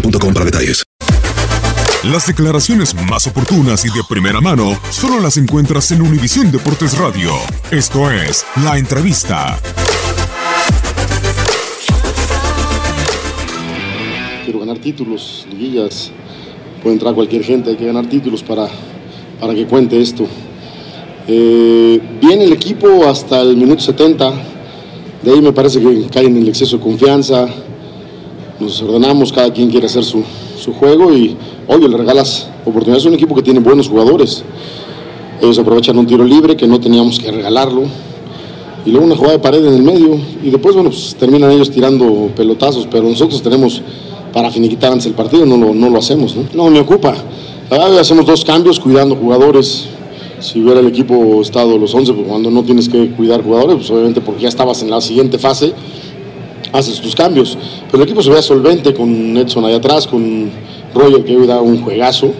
boostmobile.com 0.00 0.34
para 0.34 0.44
detalles. 0.44 0.84
Las 2.04 2.26
declaraciones 2.26 2.94
más 3.08 3.26
oportunas 3.26 3.84
y 3.84 3.88
de 3.88 4.02
primera 4.08 4.40
mano 4.40 4.78
solo 4.90 5.18
las 5.20 5.36
encuentras 5.38 5.90
en 5.90 6.02
Univisión 6.02 6.52
Deportes 6.52 6.96
Radio. 6.98 7.32
Esto 7.70 8.10
es 8.10 8.44
La 8.62 8.78
Entrevista. 8.78 9.58
Quiero 14.44 14.60
ganar 14.60 14.78
títulos, 14.78 15.46
liguillas. 15.50 16.12
Puede 16.82 16.94
entrar 16.94 17.14
cualquier 17.14 17.42
gente, 17.42 17.70
hay 17.70 17.76
que 17.76 17.86
ganar 17.86 18.06
títulos 18.06 18.42
para, 18.44 18.68
para 19.40 19.54
que 19.54 19.66
cuente 19.66 20.00
esto. 20.00 20.28
Eh, 21.26 22.00
bien 22.20 22.40
el 22.40 22.52
equipo 22.52 23.08
hasta 23.08 23.40
el 23.40 23.56
minuto 23.56 23.80
70. 23.80 24.32
De 25.22 25.32
ahí 25.32 25.40
me 25.40 25.52
parece 25.52 25.80
que 25.80 26.06
cae 26.12 26.26
en 26.26 26.36
el 26.36 26.48
exceso 26.48 26.76
de 26.76 26.82
confianza. 26.84 27.48
Nos 28.58 28.80
ordenamos, 28.82 29.32
cada 29.32 29.52
quien 29.52 29.70
quiere 29.70 29.86
hacer 29.86 30.04
su, 30.04 30.22
su 30.58 30.72
juego 30.72 31.12
y 31.12 31.36
obvio 31.68 31.88
le 31.88 31.96
regalas 31.96 32.48
oportunidades 32.64 33.04
a 33.04 33.08
un 33.08 33.14
equipo 33.14 33.34
que 33.34 33.42
tiene 33.42 33.60
buenos 33.60 33.88
jugadores. 33.88 34.44
Ellos 35.40 35.58
aprovechan 35.58 35.98
un 35.98 36.06
tiro 36.06 36.24
libre 36.24 36.56
que 36.56 36.66
no 36.66 36.80
teníamos 36.80 37.18
que 37.18 37.30
regalarlo. 37.30 37.82
Y 38.86 38.90
luego 38.90 39.04
una 39.04 39.16
jugada 39.16 39.34
de 39.34 39.42
pared 39.42 39.64
en 39.64 39.74
el 39.74 39.82
medio. 39.82 40.18
Y 40.42 40.50
después, 40.50 40.74
bueno, 40.74 40.90
pues 40.90 41.14
terminan 41.18 41.50
ellos 41.50 41.70
tirando 41.70 42.30
pelotazos. 42.34 42.86
Pero 42.90 43.08
nosotros 43.08 43.42
tenemos 43.42 43.82
para 44.32 44.50
finiquitar 44.50 44.92
antes 44.92 45.06
el 45.06 45.14
partido, 45.14 45.44
no 45.44 45.56
lo, 45.56 45.74
no 45.74 45.90
lo 45.90 45.98
hacemos. 45.98 46.36
¿no? 46.36 46.44
no 46.54 46.70
me 46.70 46.80
ocupa. 46.80 47.14
Ah, 47.70 47.88
hacemos 48.00 48.26
dos 48.26 48.44
cambios 48.44 48.78
cuidando 48.78 49.16
jugadores. 49.16 49.88
Si 50.40 50.62
hubiera 50.62 50.80
el 50.80 50.86
equipo 50.86 51.40
estado 51.40 51.78
los 51.78 51.94
11, 51.94 52.12
pues 52.12 52.28
cuando 52.28 52.50
no 52.50 52.62
tienes 52.62 52.88
que 52.88 53.10
cuidar 53.10 53.42
jugadores, 53.42 53.76
pues 53.76 53.90
obviamente 53.90 54.20
porque 54.20 54.42
ya 54.42 54.48
estabas 54.48 54.82
en 54.82 54.90
la 54.90 55.00
siguiente 55.00 55.38
fase, 55.38 55.72
haces 56.76 57.00
tus 57.00 57.14
cambios. 57.14 57.56
Pero 57.86 58.02
el 58.02 58.08
equipo 58.08 58.22
se 58.22 58.30
veía 58.30 58.42
solvente 58.42 58.94
con 58.94 59.36
Edson 59.36 59.64
ahí 59.64 59.74
atrás, 59.74 60.06
con 60.06 60.50
Roger 60.94 61.24
que 61.24 61.36
hoy 61.36 61.46
da 61.46 61.60
un 61.60 61.82
juegazo, 61.82 62.32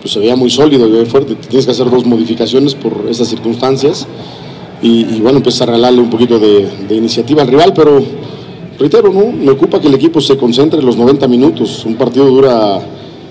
pues 0.00 0.12
se 0.12 0.20
veía 0.20 0.36
muy 0.36 0.50
sólido, 0.50 0.86
y 1.00 1.06
fuerte. 1.06 1.34
Tienes 1.34 1.66
que 1.66 1.72
hacer 1.72 1.90
dos 1.90 2.04
modificaciones 2.04 2.74
por 2.74 3.06
esas 3.08 3.28
circunstancias 3.28 4.06
y, 4.82 5.20
bueno, 5.20 5.38
empezar 5.38 5.68
a 5.68 5.72
regalarle 5.72 6.00
un 6.00 6.10
poquito 6.10 6.38
de, 6.38 6.68
iniciativa 6.90 7.42
al 7.42 7.48
rival, 7.48 7.72
pero 7.74 8.02
reitero, 8.78 9.12
¿no? 9.12 9.32
me 9.32 9.50
ocupa 9.50 9.80
que 9.80 9.88
el 9.88 9.94
equipo 9.94 10.20
se 10.20 10.36
concentre 10.36 10.80
en 10.80 10.86
los 10.86 10.96
90 10.96 11.26
minutos. 11.28 11.84
Un 11.86 11.96
partido 11.96 12.26
dura 12.26 12.78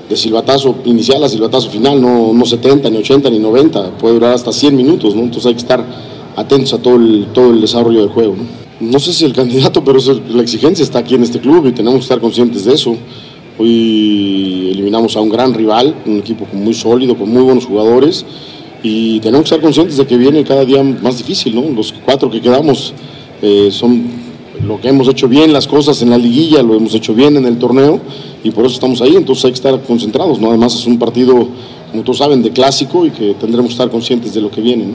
de 0.10 0.16
silbatazo 0.16 0.76
inicial 0.86 1.24
a 1.24 1.30
silbatazo 1.30 1.70
final, 1.70 2.02
no, 2.02 2.34
no 2.34 2.46
70, 2.46 2.90
ni 2.90 2.98
80, 2.98 3.30
ni 3.30 3.40
90, 3.40 3.98
puede 3.98 4.16
durar 4.16 4.34
hasta 4.34 4.52
100 4.52 4.76
minutos, 4.76 5.16
¿no? 5.16 5.24
entonces 5.24 5.48
hay 5.48 5.54
que 5.54 5.62
estar 5.62 5.84
atentos 6.36 6.74
a 6.74 6.78
todo 6.80 6.96
el, 6.96 7.28
todo 7.34 7.52
el 7.52 7.62
desarrollo 7.62 8.02
del 8.02 8.10
juego. 8.10 8.36
No 8.80 9.00
sé 9.00 9.14
si 9.14 9.26
el 9.26 9.34
candidato, 9.34 9.84
pero 9.84 10.00
la 10.30 10.42
exigencia 10.42 10.84
está 10.84 11.00
aquí 11.00 11.16
en 11.16 11.24
este 11.24 11.40
club 11.40 11.68
y 11.68 11.72
tenemos 11.72 12.00
que 12.00 12.04
estar 12.04 12.20
conscientes 12.20 12.66
de 12.66 12.74
eso. 12.74 12.96
Hoy 13.58 14.72
eliminamos 14.74 15.16
a 15.16 15.22
un 15.22 15.30
gran 15.30 15.54
rival, 15.54 15.96
un 16.06 16.18
equipo 16.18 16.46
muy 16.52 16.74
sólido, 16.74 17.18
con 17.18 17.30
muy 17.30 17.42
buenos 17.42 17.66
jugadores 17.66 18.26
y 18.84 19.20
tenemos 19.22 19.44
que 19.44 19.56
estar 19.56 19.62
conscientes 19.62 19.98
de 19.98 20.06
que 20.06 20.18
viene 20.18 20.44
cada 20.44 20.66
día 20.66 20.84
más 20.84 21.18
difícil. 21.18 21.56
¿no? 21.56 21.62
Los 21.70 21.94
cuatro 22.04 22.30
que 22.30 22.42
quedamos 22.42 22.94
eh, 23.42 23.70
son 23.72 24.26
lo 24.62 24.80
que 24.80 24.90
hemos 24.90 25.08
hecho 25.08 25.28
bien, 25.28 25.54
las 25.54 25.68
cosas 25.68 26.02
en 26.02 26.10
la 26.10 26.18
liguilla, 26.18 26.62
lo 26.62 26.76
hemos 26.76 26.94
hecho 26.96 27.14
bien 27.14 27.38
en 27.38 27.46
el 27.46 27.58
torneo 27.58 28.02
y 28.44 28.52
por 28.52 28.66
eso 28.66 28.76
estamos 28.76 29.02
ahí, 29.02 29.16
entonces 29.16 29.46
hay 29.46 29.52
que 29.52 29.56
estar 29.56 29.82
concentrados. 29.84 30.40
¿no? 30.40 30.50
Además 30.50 30.76
es 30.76 30.86
un 30.86 31.00
partido, 31.00 31.48
como 31.92 32.04
todos 32.04 32.18
saben, 32.18 32.44
de 32.44 32.52
clásico 32.52 33.06
y 33.06 33.12
que 33.12 33.36
tendremos 33.36 33.70
que 33.70 33.74
estar 33.74 33.90
conscientes 33.90 34.34
de 34.34 34.42
lo 34.42 34.52
que 34.52 34.60
viene. 34.60 34.88
¿no? 34.88 34.95